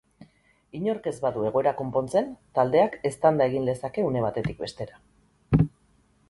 [0.77, 5.63] Inork ez badu egoera konpontzen, taldeak eztanda egin lezake une batetik bestera.